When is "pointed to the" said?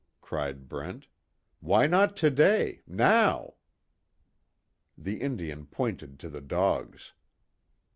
5.67-6.41